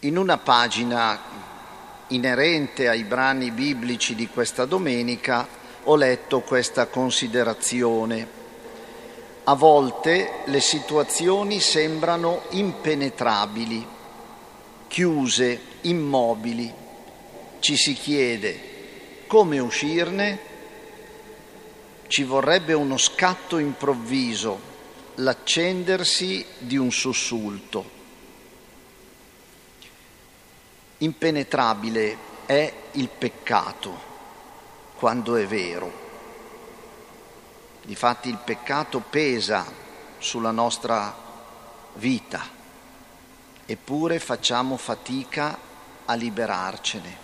[0.00, 1.18] In una pagina
[2.08, 5.48] inerente ai brani biblici di questa domenica
[5.84, 8.28] ho letto questa considerazione.
[9.44, 13.86] A volte le situazioni sembrano impenetrabili,
[14.86, 16.70] chiuse, immobili.
[17.60, 18.60] Ci si chiede
[19.26, 20.38] come uscirne?
[22.06, 24.60] Ci vorrebbe uno scatto improvviso,
[25.14, 27.95] l'accendersi di un sussulto.
[30.98, 34.14] Impenetrabile è il peccato
[34.96, 35.92] quando è vero.
[37.82, 39.70] Difatti il peccato pesa
[40.16, 41.14] sulla nostra
[41.96, 42.48] vita,
[43.66, 45.58] eppure facciamo fatica
[46.06, 47.16] a liberarcene,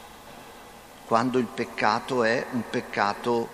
[1.07, 3.49] quando il peccato è un peccato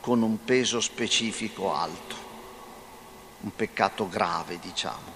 [0.00, 2.16] con un peso specifico alto,
[3.42, 5.12] un peccato grave, diciamo,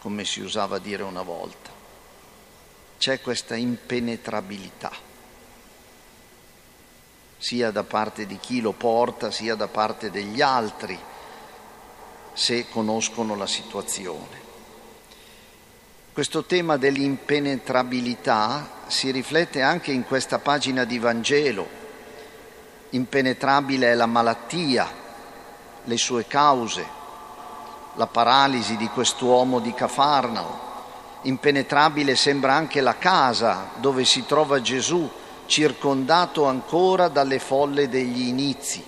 [0.00, 1.79] come si usava dire una volta
[3.00, 4.92] c'è questa impenetrabilità,
[7.38, 10.98] sia da parte di chi lo porta, sia da parte degli altri,
[12.34, 14.48] se conoscono la situazione.
[16.12, 21.66] Questo tema dell'impenetrabilità si riflette anche in questa pagina di Vangelo.
[22.90, 24.86] Impenetrabile è la malattia,
[25.84, 26.86] le sue cause,
[27.94, 30.68] la paralisi di quest'uomo di Cafarnao,
[31.22, 35.08] Impenetrabile sembra anche la casa dove si trova Gesù,
[35.44, 38.82] circondato ancora dalle folle degli inizi.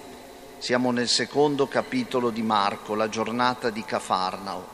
[0.56, 4.66] Siamo nel secondo capitolo di Marco, la giornata di Cafarnao.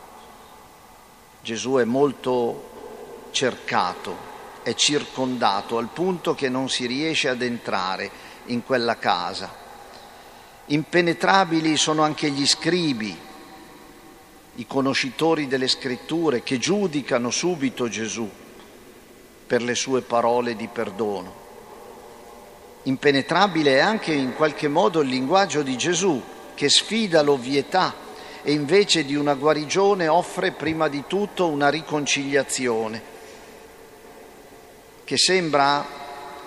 [1.40, 2.70] Gesù è molto
[3.32, 4.16] cercato,
[4.62, 8.10] è circondato al punto che non si riesce ad entrare
[8.46, 9.50] in quella casa.
[10.66, 13.18] Impenetrabili sono anche gli scribi,
[14.58, 18.28] i conoscitori delle scritture che giudicano subito Gesù
[19.46, 21.46] per le sue parole di perdono.
[22.82, 26.20] Impenetrabile è anche in qualche modo il linguaggio di Gesù
[26.54, 27.94] che sfida l'ovvietà
[28.42, 33.16] e invece di una guarigione offre prima di tutto una riconciliazione
[35.04, 35.86] che sembra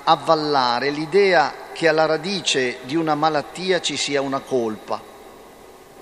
[0.04, 5.11] avvallare l'idea che alla radice di una malattia ci sia una colpa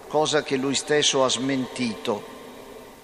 [0.09, 2.37] cosa che lui stesso ha smentito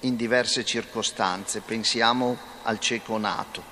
[0.01, 1.61] in diverse circostanze.
[1.61, 3.63] Pensiamo al cieco nato,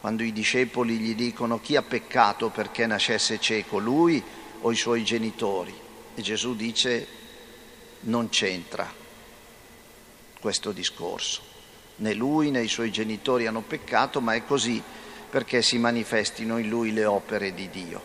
[0.00, 4.24] quando i discepoli gli dicono chi ha peccato perché nascesse cieco, lui
[4.62, 5.78] o i suoi genitori.
[6.14, 7.06] E Gesù dice
[8.00, 8.90] non c'entra
[10.40, 11.42] questo discorso.
[11.96, 14.82] Né lui né i suoi genitori hanno peccato, ma è così
[15.28, 18.02] perché si manifestino in lui le opere di Dio.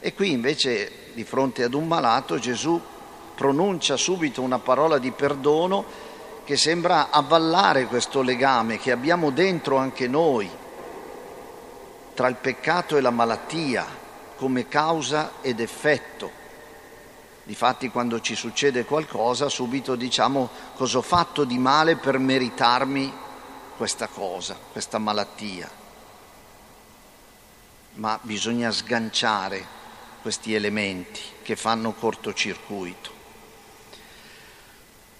[0.00, 2.80] E qui invece, di fronte ad un malato, Gesù
[3.34, 5.84] pronuncia subito una parola di perdono
[6.44, 10.48] che sembra avvallare questo legame che abbiamo dentro anche noi
[12.14, 13.86] tra il peccato e la malattia
[14.36, 16.42] come causa ed effetto.
[17.42, 23.12] Difatti quando ci succede qualcosa subito diciamo cosa ho fatto di male per meritarmi
[23.76, 25.70] questa cosa, questa malattia.
[27.94, 29.82] Ma bisogna sganciare
[30.22, 33.23] questi elementi che fanno cortocircuito.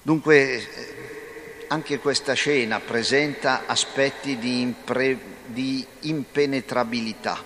[0.04, 7.42] Dunque anche questa scena presenta aspetti di, impre, di impenetrabilità.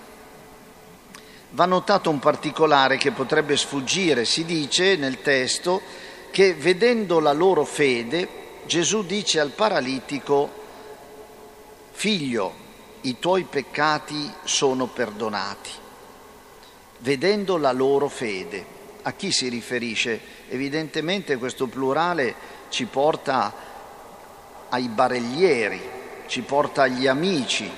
[1.51, 5.81] Va notato un particolare che potrebbe sfuggire, si dice nel testo
[6.33, 8.39] che vedendo la loro fede
[8.69, 10.51] Gesù dice al paralitico,
[11.93, 12.53] figlio,
[13.03, 15.71] i tuoi peccati sono perdonati,
[16.99, 18.77] vedendo la loro fede.
[19.03, 20.21] A chi si riferisce?
[20.48, 22.34] Evidentemente questo plurale
[22.69, 23.53] ci porta
[24.70, 25.81] ai barellieri,
[26.26, 27.70] ci porta agli amici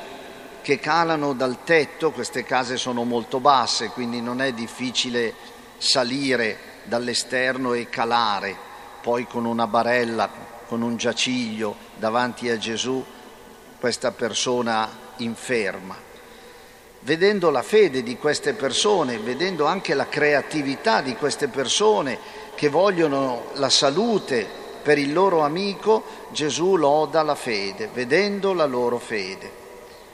[0.62, 5.34] che calano dal tetto, queste case sono molto basse, quindi non è difficile
[5.78, 8.56] salire dall'esterno e calare,
[9.00, 10.28] poi con una barella,
[10.66, 13.04] con un giaciglio davanti a Gesù,
[13.80, 15.96] questa persona inferma.
[17.00, 22.18] Vedendo la fede di queste persone, vedendo anche la creatività di queste persone
[22.60, 24.46] che vogliono la salute
[24.82, 29.50] per il loro amico, Gesù loda la fede, vedendo la loro fede.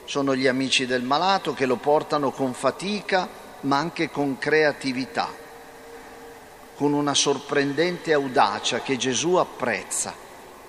[0.05, 3.29] Sono gli amici del malato che lo portano con fatica,
[3.63, 5.29] ma anche con creatività,
[6.77, 10.15] con una sorprendente audacia che Gesù apprezza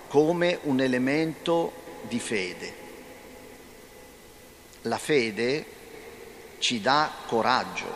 [0.08, 2.74] come un elemento di fede.
[4.82, 5.66] La fede
[6.58, 7.96] ci dà coraggio,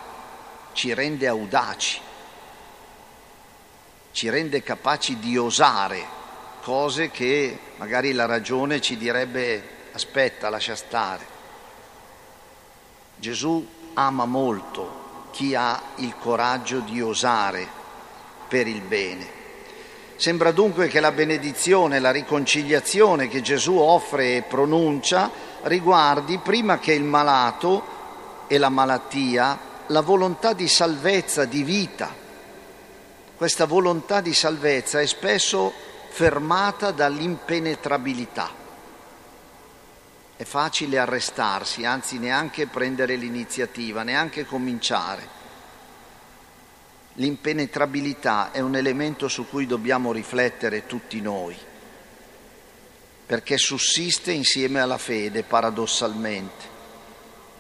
[0.74, 2.10] ci rende audaci,
[4.11, 6.19] ci rende capaci di osare
[6.61, 11.25] cose che magari la ragione ci direbbe aspetta, lascia stare.
[13.15, 17.67] Gesù ama molto chi ha il coraggio di osare
[18.47, 19.39] per il bene.
[20.15, 25.31] Sembra dunque che la benedizione, la riconciliazione che Gesù offre e pronuncia
[25.63, 32.20] riguardi prima che il malato e la malattia la volontà di salvezza, di vita.
[33.41, 35.73] Questa volontà di salvezza è spesso
[36.09, 38.51] fermata dall'impenetrabilità.
[40.35, 45.27] È facile arrestarsi, anzi neanche prendere l'iniziativa, neanche cominciare.
[47.13, 51.57] L'impenetrabilità è un elemento su cui dobbiamo riflettere tutti noi,
[53.25, 56.65] perché sussiste insieme alla fede paradossalmente.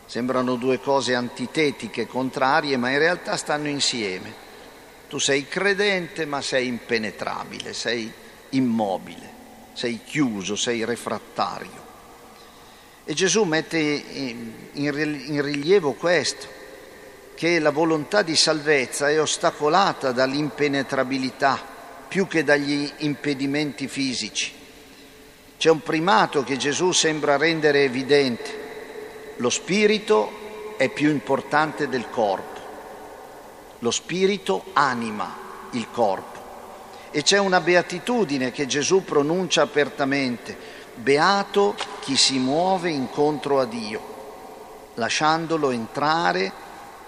[0.05, 4.49] Sembrano due cose antitetiche, contrarie, ma in realtà stanno insieme.
[5.11, 8.09] Tu sei credente ma sei impenetrabile, sei
[8.51, 9.29] immobile,
[9.73, 11.83] sei chiuso, sei refrattario.
[13.03, 16.47] E Gesù mette in rilievo questo,
[17.35, 21.61] che la volontà di salvezza è ostacolata dall'impenetrabilità
[22.07, 24.53] più che dagli impedimenti fisici.
[25.57, 29.33] C'è un primato che Gesù sembra rendere evidente.
[29.35, 32.60] Lo spirito è più importante del corpo.
[33.81, 35.35] Lo spirito anima
[35.71, 36.39] il corpo.
[37.11, 40.57] E c'è una beatitudine che Gesù pronuncia apertamente.
[40.95, 46.51] Beato chi si muove incontro a Dio, lasciandolo entrare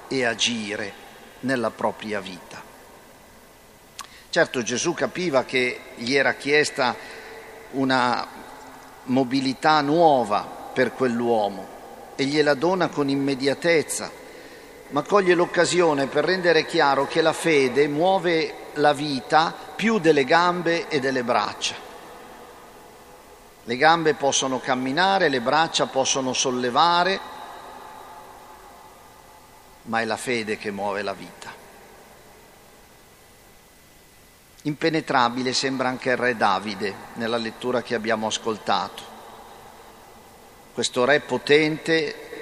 [0.08, 0.94] e agire
[1.42, 2.62] nella propria vita.
[4.30, 6.96] Certo Gesù capiva che gli era chiesta
[7.72, 8.28] una
[9.04, 10.42] mobilità nuova
[10.74, 11.68] per quell'uomo
[12.16, 14.10] e gliela dona con immediatezza,
[14.94, 20.88] ma coglie l'occasione per rendere chiaro che la fede muove la vita più delle gambe
[20.88, 21.74] e delle braccia.
[23.64, 27.20] Le gambe possono camminare, le braccia possono sollevare,
[29.84, 31.52] ma è la fede che muove la vita.
[34.62, 39.02] Impenetrabile sembra anche il re Davide nella lettura che abbiamo ascoltato.
[40.72, 42.33] Questo re potente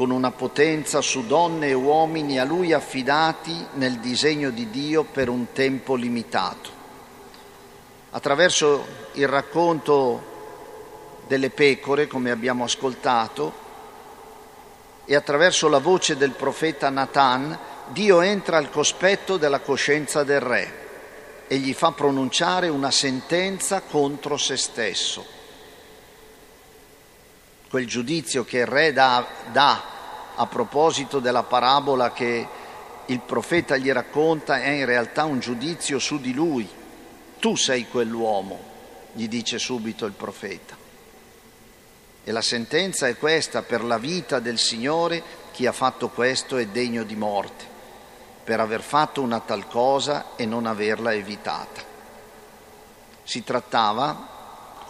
[0.00, 5.28] con una potenza su donne e uomini a lui affidati nel disegno di Dio per
[5.28, 6.70] un tempo limitato.
[8.08, 13.52] Attraverso il racconto delle pecore, come abbiamo ascoltato,
[15.04, 17.58] e attraverso la voce del profeta Nathan,
[17.88, 20.72] Dio entra al cospetto della coscienza del re
[21.46, 25.39] e gli fa pronunciare una sentenza contro se stesso
[27.70, 29.82] quel giudizio che il re dà, dà,
[30.34, 32.48] a proposito della parabola che
[33.06, 36.68] il profeta gli racconta è in realtà un giudizio su di lui.
[37.38, 38.58] Tu sei quell'uomo,
[39.12, 40.76] gli dice subito il profeta.
[42.24, 45.22] E la sentenza è questa, per la vita del Signore
[45.52, 47.64] chi ha fatto questo è degno di morte,
[48.42, 51.82] per aver fatto una tal cosa e non averla evitata.
[53.22, 54.39] Si trattava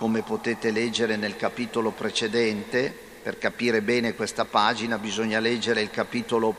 [0.00, 2.90] come potete leggere nel capitolo precedente,
[3.22, 6.54] per capire bene questa pagina bisogna leggere il capitolo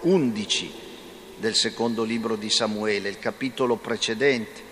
[0.00, 0.72] 11
[1.36, 4.62] del secondo libro di Samuele, il capitolo precedente,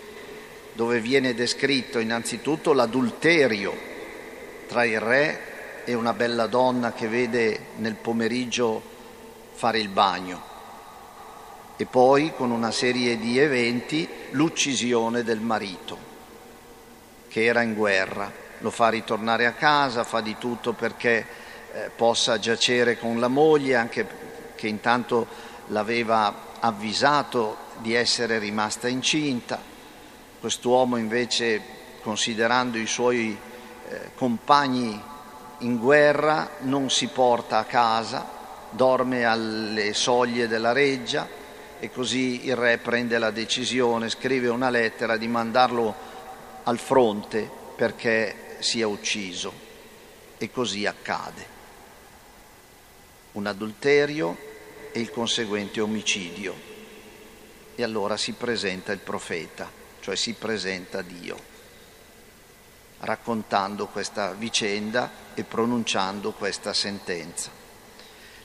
[0.73, 3.77] dove viene descritto innanzitutto l'adulterio
[4.65, 8.81] tra il re e una bella donna che vede nel pomeriggio
[9.51, 10.41] fare il bagno
[11.77, 16.06] e poi con una serie di eventi l'uccisione del marito
[17.37, 21.23] che era in guerra, lo fa ritornare a casa, fa di tutto perché
[21.71, 24.07] eh, possa giacere con la moglie, anche
[24.55, 25.27] che intanto
[25.67, 29.61] l'aveva avvisato di essere rimasta incinta.
[30.39, 31.61] Quest'uomo invece,
[32.01, 33.37] considerando i suoi
[33.87, 34.99] eh, compagni
[35.59, 38.25] in guerra, non si porta a casa,
[38.71, 41.27] dorme alle soglie della reggia
[41.79, 46.06] e così il re prende la decisione, scrive una lettera di mandarlo
[46.67, 49.53] al fronte perché sia ucciso
[50.37, 51.55] e così accade.
[53.33, 54.37] Un adulterio
[54.91, 56.65] e il conseguente omicidio.
[57.75, 59.69] E allora si presenta il profeta,
[60.01, 61.39] cioè si presenta Dio,
[62.99, 67.51] raccontando questa vicenda e pronunciando questa sentenza.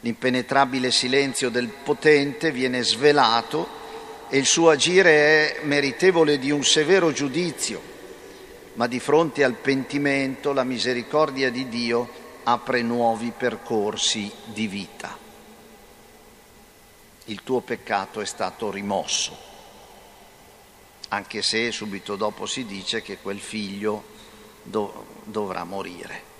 [0.01, 3.81] L'impenetrabile silenzio del potente viene svelato
[4.29, 7.92] e il suo agire è meritevole di un severo giudizio
[8.75, 12.09] ma di fronte al pentimento la misericordia di Dio
[12.45, 15.19] apre nuovi percorsi di vita.
[17.27, 19.37] Il tuo peccato è stato rimosso,
[21.09, 24.05] anche se subito dopo si dice che quel figlio
[24.63, 26.31] dov- dovrà morire.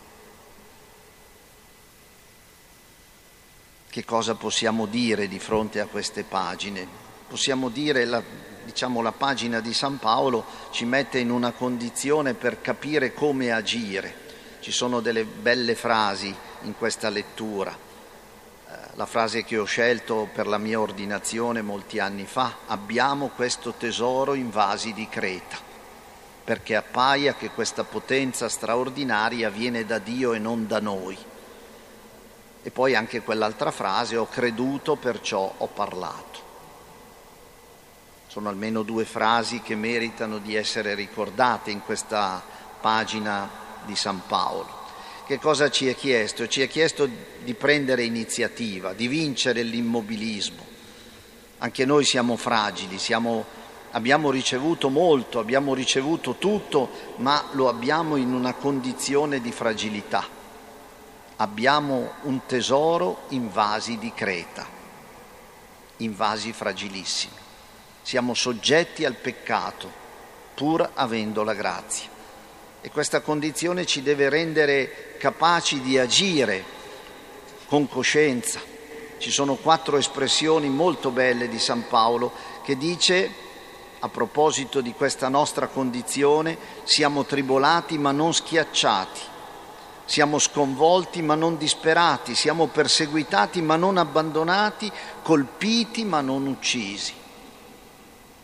[3.89, 6.89] Che cosa possiamo dire di fronte a queste pagine?
[7.29, 8.23] Possiamo dire, la,
[8.65, 14.21] diciamo, la pagina di San Paolo ci mette in una condizione per capire come agire.
[14.61, 17.73] Ci sono delle belle frasi in questa lettura.
[17.73, 23.73] Eh, la frase che ho scelto per la mia ordinazione molti anni fa, abbiamo questo
[23.73, 25.59] tesoro in vasi di creta,
[26.45, 31.31] perché appaia che questa potenza straordinaria viene da Dio e non da noi
[32.63, 36.42] e poi anche quell'altra frase, ho creduto perciò ho parlato.
[38.33, 42.43] Sono almeno due frasi che meritano di essere ricordate in questa
[42.81, 43.47] pagina
[43.85, 44.71] di San Paolo.
[45.27, 46.49] Che cosa ci è chiesto?
[46.49, 47.07] Ci è chiesto
[47.45, 50.65] di prendere iniziativa, di vincere l'immobilismo.
[51.59, 53.45] Anche noi siamo fragili, siamo,
[53.91, 60.41] abbiamo ricevuto molto, abbiamo ricevuto tutto, ma lo abbiamo in una condizione di fragilità
[61.37, 64.65] abbiamo un tesoro in vasi di creta,
[65.99, 67.42] in vasi fragilissimi.
[68.03, 69.91] Siamo soggetti al peccato,
[70.55, 72.09] pur avendo la grazia.
[72.81, 76.65] E questa condizione ci deve rendere capaci di agire
[77.67, 78.61] con coscienza.
[79.19, 82.33] Ci sono quattro espressioni molto belle di San Paolo
[82.65, 83.31] che dice,
[84.01, 89.31] a proposito di questa nostra condizione, siamo tribolati ma non schiacciati
[90.05, 94.93] siamo sconvolti ma non disperati, siamo perseguitati ma non abbandonati,
[95.23, 97.15] colpiti ma non uccisi.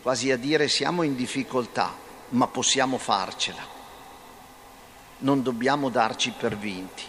[0.01, 1.93] Quasi a dire siamo in difficoltà,
[2.29, 3.61] ma possiamo farcela.
[5.19, 7.03] Non dobbiamo darci per vinti.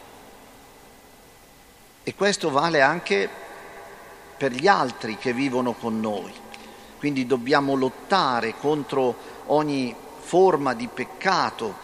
[2.03, 3.29] E questo vale anche
[4.37, 6.33] per gli altri che vivono con noi.
[6.99, 9.15] Quindi dobbiamo lottare contro
[9.47, 11.75] ogni forma di peccato,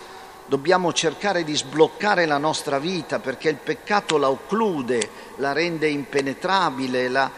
[0.47, 7.09] dobbiamo cercare di sbloccare la nostra vita perché il peccato la occlude, la rende impenetrabile,
[7.09, 7.31] la,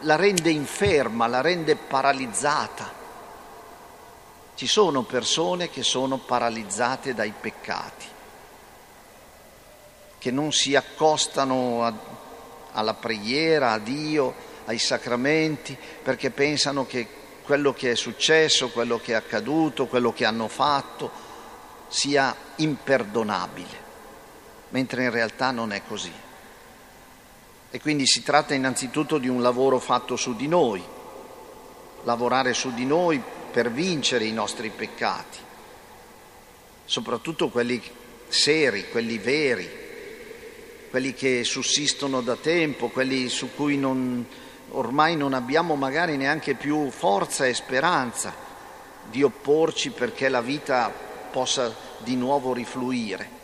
[0.00, 3.01] la rende inferma, la rende paralizzata.
[4.62, 8.06] Ci sono persone che sono paralizzate dai peccati,
[10.18, 11.92] che non si accostano a,
[12.70, 14.32] alla preghiera, a Dio,
[14.66, 17.08] ai sacramenti, perché pensano che
[17.42, 21.10] quello che è successo, quello che è accaduto, quello che hanno fatto,
[21.88, 23.82] sia imperdonabile,
[24.68, 26.12] mentre in realtà non è così.
[27.68, 30.80] E quindi si tratta innanzitutto di un lavoro fatto su di noi,
[32.04, 35.38] lavorare su di noi per vincere i nostri peccati,
[36.84, 37.80] soprattutto quelli
[38.28, 39.68] seri, quelli veri,
[40.90, 44.26] quelli che sussistono da tempo, quelli su cui non,
[44.70, 48.34] ormai non abbiamo magari neanche più forza e speranza
[49.10, 50.90] di opporci perché la vita
[51.30, 53.40] possa di nuovo rifluire.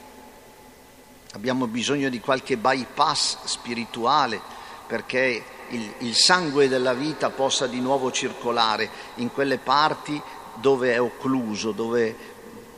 [1.32, 4.40] Abbiamo bisogno di qualche bypass spirituale
[4.86, 10.20] perché il, il, sangue della vita possa di nuovo circolare in quelle parti
[10.54, 12.16] dove è occluso, dove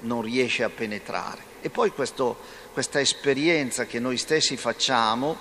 [0.01, 1.49] non riesce a penetrare.
[1.61, 2.37] E poi questo,
[2.73, 5.37] questa esperienza che noi stessi facciamo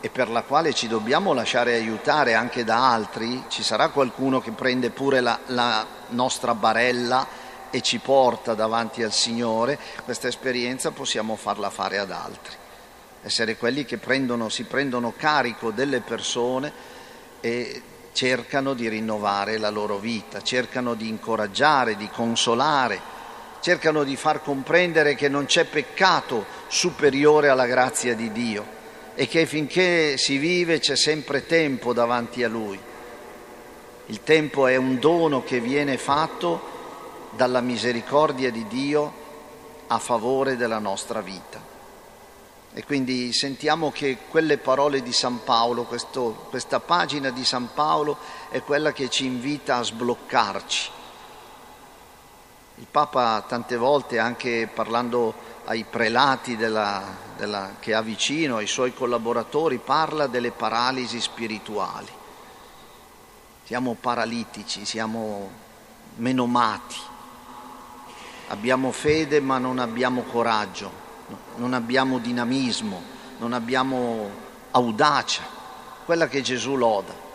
[0.00, 4.52] e per la quale ci dobbiamo lasciare aiutare anche da altri, ci sarà qualcuno che
[4.52, 7.26] prende pure la, la nostra barella
[7.70, 12.56] e ci porta davanti al Signore, questa esperienza possiamo farla fare ad altri.
[13.22, 16.72] Essere quelli che prendono, si prendono carico delle persone
[17.40, 23.00] e cercano di rinnovare la loro vita, cercano di incoraggiare, di consolare,
[23.60, 28.78] cercano di far comprendere che non c'è peccato superiore alla grazia di Dio
[29.14, 32.78] e che finché si vive c'è sempre tempo davanti a Lui.
[34.06, 36.78] Il tempo è un dono che viene fatto
[37.36, 39.12] dalla misericordia di Dio
[39.86, 41.69] a favore della nostra vita.
[42.72, 48.16] E quindi sentiamo che quelle parole di San Paolo, questo, questa pagina di San Paolo
[48.48, 50.90] è quella che ci invita a sbloccarci.
[52.76, 55.34] Il Papa tante volte, anche parlando
[55.64, 57.02] ai prelati della,
[57.36, 62.08] della, che ha vicino, ai suoi collaboratori, parla delle paralisi spirituali.
[63.64, 65.50] Siamo paralitici, siamo
[66.16, 67.18] menomati
[68.50, 70.90] abbiamo fede ma non abbiamo coraggio,
[71.56, 73.02] non abbiamo dinamismo,
[73.38, 74.30] non abbiamo
[74.70, 75.42] audacia,
[76.04, 77.28] quella che Gesù loda.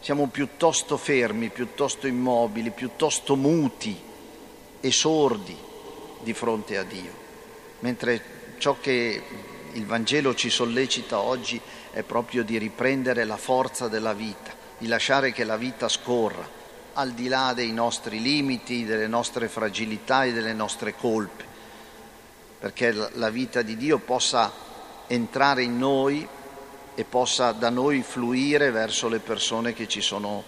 [0.00, 3.98] Siamo piuttosto fermi, piuttosto immobili, piuttosto muti
[4.80, 5.56] e sordi
[6.22, 7.12] di fronte a Dio,
[7.80, 9.22] mentre ciò che
[9.72, 11.60] il Vangelo ci sollecita oggi
[11.92, 16.58] è proprio di riprendere la forza della vita, di lasciare che la vita scorra
[16.94, 21.44] al di là dei nostri limiti, delle nostre fragilità e delle nostre colpe,
[22.60, 24.52] perché la vita di Dio possa
[25.06, 26.28] entrare in noi
[26.94, 30.44] e possa da noi fluire verso le persone che ci sono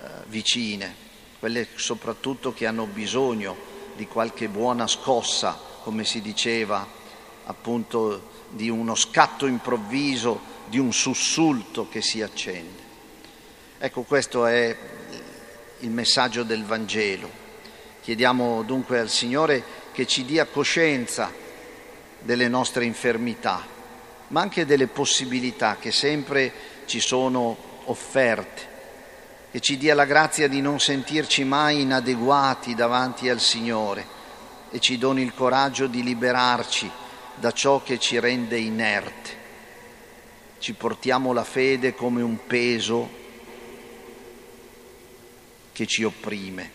[0.00, 0.94] eh, vicine,
[1.40, 3.56] quelle soprattutto che hanno bisogno
[3.96, 6.86] di qualche buona scossa, come si diceva,
[7.46, 12.86] appunto di uno scatto improvviso, di un sussulto che si accende.
[13.78, 14.76] Ecco, questo è
[15.80, 17.28] il messaggio del Vangelo.
[18.00, 21.46] Chiediamo dunque al Signore che ci dia coscienza
[22.20, 23.64] delle nostre infermità,
[24.28, 26.52] ma anche delle possibilità che sempre
[26.86, 28.66] ci sono offerte,
[29.50, 34.16] che ci dia la grazia di non sentirci mai inadeguati davanti al Signore
[34.70, 36.90] e ci doni il coraggio di liberarci
[37.34, 39.36] da ciò che ci rende inerte.
[40.58, 43.08] Ci portiamo la fede come un peso
[45.72, 46.70] che ci opprime,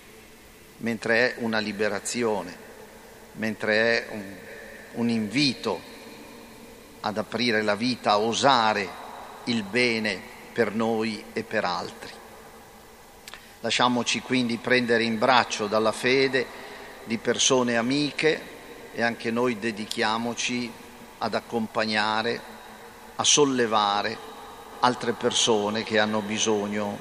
[0.78, 2.56] mentre è una liberazione,
[3.34, 4.36] mentre è un,
[4.94, 5.92] un invito
[7.02, 8.88] ad aprire la vita, a osare
[9.46, 10.20] il bene
[10.54, 12.12] per noi e per altri.
[13.60, 16.46] Lasciamoci quindi prendere in braccio dalla fede
[17.06, 18.52] di persone amiche
[18.94, 20.72] e anche noi dedichiamoci
[21.20, 22.42] ad accompagnare,
[23.16, 24.32] a sollevare
[24.80, 26.98] altre persone che hanno bisogno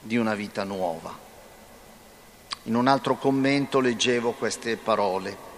[0.00, 1.24] di una vita nuova.
[2.64, 5.54] In un altro commento leggevo queste parole.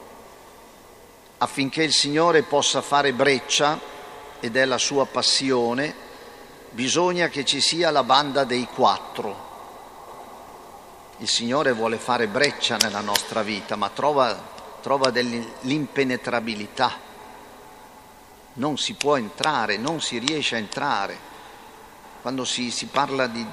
[1.39, 3.79] Affinché il Signore possa fare breccia,
[4.41, 5.95] ed è la sua passione,
[6.71, 9.47] bisogna che ci sia la banda dei quattro.
[11.19, 14.41] Il Signore vuole fare breccia nella nostra vita, ma trova,
[14.81, 17.07] trova dell'impenetrabilità.
[18.55, 21.27] Non si può entrare, non si riesce a entrare.
[22.23, 23.45] Quando si, si parla di,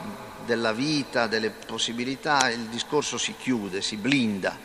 [0.46, 4.56] della vita, delle possibilità, il discorso si chiude, si blinda.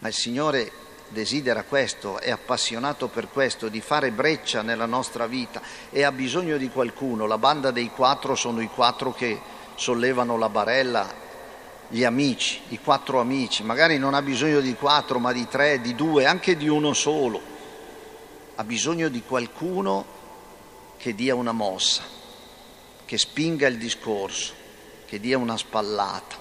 [0.00, 0.72] Ma il Signore
[1.14, 6.58] desidera questo, è appassionato per questo, di fare breccia nella nostra vita e ha bisogno
[6.58, 7.24] di qualcuno.
[7.26, 9.40] La banda dei quattro sono i quattro che
[9.76, 11.10] sollevano la barella,
[11.88, 13.62] gli amici, i quattro amici.
[13.62, 17.40] Magari non ha bisogno di quattro, ma di tre, di due, anche di uno solo.
[18.56, 20.04] Ha bisogno di qualcuno
[20.98, 22.14] che dia una mossa
[23.04, 24.54] che spinga il discorso,
[25.06, 26.36] che dia una spallata,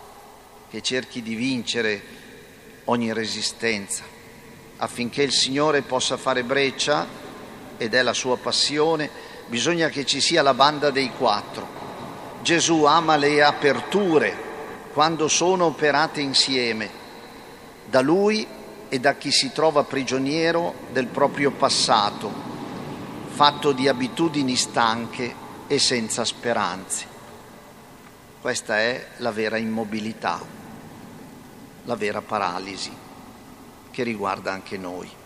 [0.69, 2.01] che cerchi di vincere
[2.85, 4.03] ogni resistenza,
[4.77, 7.21] affinché il Signore possa fare breccia,
[7.77, 9.09] ed è la sua passione,
[9.47, 11.81] bisogna che ci sia la banda dei quattro.
[12.41, 14.51] Gesù ama le aperture
[14.93, 16.89] quando sono operate insieme,
[17.85, 18.45] da Lui
[18.89, 22.31] e da chi si trova prigioniero del proprio passato,
[23.27, 25.33] fatto di abitudini stanche
[25.67, 27.07] e senza speranze.
[28.39, 30.39] Questa è la vera immobilità,
[31.85, 33.02] la vera paralisi
[33.93, 35.22] che riguarda anche noi.